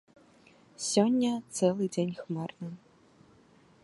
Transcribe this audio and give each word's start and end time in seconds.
Сёння 0.91 1.33
цэлы 1.57 1.83
дзень 1.97 2.13
хмарна. 2.23 2.73